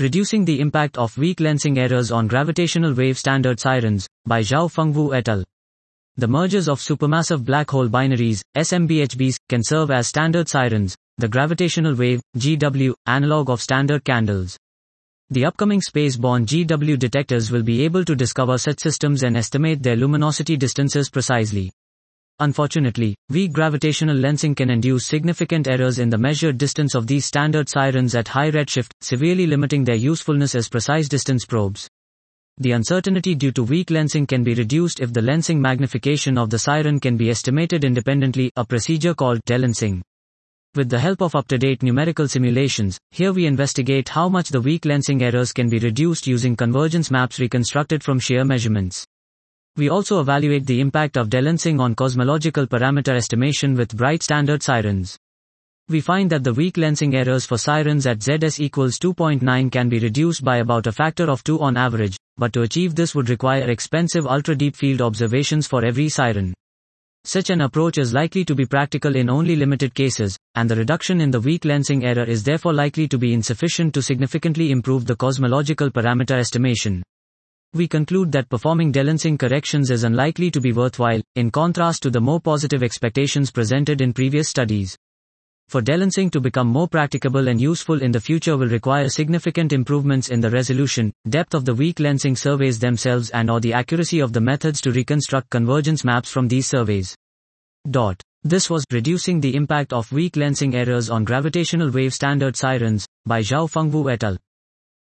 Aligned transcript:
Reducing 0.00 0.44
the 0.44 0.60
Impact 0.60 0.96
of 0.96 1.18
Weak 1.18 1.38
Lensing 1.38 1.76
Errors 1.76 2.12
on 2.12 2.28
Gravitational 2.28 2.94
Wave 2.94 3.18
Standard 3.18 3.58
Sirens, 3.58 4.06
by 4.26 4.42
Zhao-Feng 4.42 4.92
Wu 4.92 5.12
et 5.12 5.28
al. 5.28 5.42
The 6.16 6.28
mergers 6.28 6.68
of 6.68 6.78
supermassive 6.78 7.44
black 7.44 7.68
hole 7.68 7.88
binaries, 7.88 8.40
SMBHBs, 8.56 9.38
can 9.48 9.64
serve 9.64 9.90
as 9.90 10.06
standard 10.06 10.48
sirens, 10.48 10.94
the 11.16 11.26
gravitational 11.26 11.96
wave, 11.96 12.20
GW, 12.36 12.94
analog 13.06 13.50
of 13.50 13.60
standard 13.60 14.04
candles. 14.04 14.56
The 15.30 15.46
upcoming 15.46 15.80
space-borne 15.80 16.46
GW 16.46 16.96
detectors 16.96 17.50
will 17.50 17.64
be 17.64 17.84
able 17.84 18.04
to 18.04 18.14
discover 18.14 18.56
such 18.56 18.78
systems 18.78 19.24
and 19.24 19.36
estimate 19.36 19.82
their 19.82 19.96
luminosity 19.96 20.56
distances 20.56 21.10
precisely. 21.10 21.72
Unfortunately, 22.40 23.16
weak 23.30 23.52
gravitational 23.52 24.16
lensing 24.16 24.54
can 24.54 24.70
induce 24.70 25.06
significant 25.06 25.66
errors 25.66 25.98
in 25.98 26.08
the 26.08 26.16
measured 26.16 26.56
distance 26.56 26.94
of 26.94 27.08
these 27.08 27.26
standard 27.26 27.68
sirens 27.68 28.14
at 28.14 28.28
high 28.28 28.52
redshift, 28.52 28.92
severely 29.00 29.44
limiting 29.44 29.82
their 29.82 29.96
usefulness 29.96 30.54
as 30.54 30.68
precise 30.68 31.08
distance 31.08 31.44
probes. 31.44 31.88
The 32.58 32.72
uncertainty 32.72 33.34
due 33.34 33.50
to 33.52 33.64
weak 33.64 33.88
lensing 33.88 34.28
can 34.28 34.44
be 34.44 34.54
reduced 34.54 35.00
if 35.00 35.12
the 35.12 35.20
lensing 35.20 35.58
magnification 35.58 36.38
of 36.38 36.48
the 36.50 36.60
siren 36.60 37.00
can 37.00 37.16
be 37.16 37.28
estimated 37.28 37.84
independently, 37.84 38.52
a 38.54 38.64
procedure 38.64 39.14
called 39.14 39.40
delensing. 39.44 40.00
With 40.76 40.90
the 40.90 41.00
help 41.00 41.22
of 41.22 41.34
up-to-date 41.34 41.82
numerical 41.82 42.28
simulations, 42.28 43.00
here 43.10 43.32
we 43.32 43.46
investigate 43.46 44.10
how 44.10 44.28
much 44.28 44.50
the 44.50 44.60
weak 44.60 44.82
lensing 44.82 45.22
errors 45.22 45.52
can 45.52 45.68
be 45.68 45.80
reduced 45.80 46.28
using 46.28 46.54
convergence 46.54 47.10
maps 47.10 47.40
reconstructed 47.40 48.04
from 48.04 48.20
shear 48.20 48.44
measurements. 48.44 49.04
We 49.78 49.90
also 49.90 50.18
evaluate 50.18 50.66
the 50.66 50.80
impact 50.80 51.16
of 51.16 51.30
delensing 51.30 51.78
on 51.78 51.94
cosmological 51.94 52.66
parameter 52.66 53.14
estimation 53.14 53.76
with 53.76 53.96
bright 53.96 54.24
standard 54.24 54.60
sirens. 54.60 55.16
We 55.88 56.00
find 56.00 56.28
that 56.30 56.42
the 56.42 56.52
weak 56.52 56.74
lensing 56.74 57.14
errors 57.14 57.46
for 57.46 57.58
sirens 57.58 58.04
at 58.04 58.18
ZS 58.18 58.58
equals 58.58 58.98
2.9 58.98 59.70
can 59.70 59.88
be 59.88 60.00
reduced 60.00 60.42
by 60.42 60.56
about 60.56 60.88
a 60.88 60.92
factor 60.92 61.30
of 61.30 61.44
2 61.44 61.60
on 61.60 61.76
average, 61.76 62.16
but 62.36 62.52
to 62.54 62.62
achieve 62.62 62.96
this 62.96 63.14
would 63.14 63.30
require 63.30 63.70
expensive 63.70 64.26
ultra-deep 64.26 64.74
field 64.74 65.00
observations 65.00 65.68
for 65.68 65.84
every 65.84 66.08
siren. 66.08 66.54
Such 67.22 67.50
an 67.50 67.60
approach 67.60 67.98
is 67.98 68.12
likely 68.12 68.44
to 68.46 68.56
be 68.56 68.66
practical 68.66 69.14
in 69.14 69.30
only 69.30 69.54
limited 69.54 69.94
cases, 69.94 70.36
and 70.56 70.68
the 70.68 70.74
reduction 70.74 71.20
in 71.20 71.30
the 71.30 71.40
weak 71.40 71.62
lensing 71.62 72.02
error 72.02 72.24
is 72.24 72.42
therefore 72.42 72.72
likely 72.72 73.06
to 73.06 73.16
be 73.16 73.32
insufficient 73.32 73.94
to 73.94 74.02
significantly 74.02 74.72
improve 74.72 75.06
the 75.06 75.14
cosmological 75.14 75.88
parameter 75.88 76.36
estimation. 76.36 77.04
We 77.74 77.86
conclude 77.86 78.32
that 78.32 78.48
performing 78.48 78.92
delensing 78.92 79.36
corrections 79.36 79.90
is 79.90 80.04
unlikely 80.04 80.50
to 80.52 80.60
be 80.60 80.72
worthwhile, 80.72 81.20
in 81.34 81.50
contrast 81.50 82.02
to 82.02 82.10
the 82.10 82.20
more 82.20 82.40
positive 82.40 82.82
expectations 82.82 83.50
presented 83.50 84.00
in 84.00 84.14
previous 84.14 84.48
studies. 84.48 84.96
For 85.68 85.82
delensing 85.82 86.30
to 86.30 86.40
become 86.40 86.66
more 86.66 86.88
practicable 86.88 87.46
and 87.48 87.60
useful 87.60 88.00
in 88.00 88.10
the 88.10 88.20
future 88.20 88.56
will 88.56 88.68
require 88.68 89.10
significant 89.10 89.74
improvements 89.74 90.30
in 90.30 90.40
the 90.40 90.48
resolution, 90.48 91.12
depth 91.28 91.52
of 91.52 91.66
the 91.66 91.74
weak 91.74 91.96
lensing 91.96 92.38
surveys 92.38 92.78
themselves 92.78 93.28
and 93.30 93.50
or 93.50 93.60
the 93.60 93.74
accuracy 93.74 94.20
of 94.20 94.32
the 94.32 94.40
methods 94.40 94.80
to 94.80 94.90
reconstruct 94.90 95.50
convergence 95.50 96.04
maps 96.04 96.30
from 96.30 96.48
these 96.48 96.66
surveys. 96.66 97.14
Dot. 97.90 98.18
This 98.44 98.70
was 98.70 98.86
Reducing 98.90 99.40
the 99.40 99.54
Impact 99.54 99.92
of 99.92 100.10
Weak 100.10 100.36
Lensing 100.36 100.74
Errors 100.74 101.10
on 101.10 101.24
Gravitational 101.24 101.90
Wave 101.90 102.14
Standard 102.14 102.56
Sirens 102.56 103.06
by 103.26 103.42
Zhao-Feng 103.42 103.90
Wu 103.92 104.08
et 104.08 104.24
al. 104.24 104.38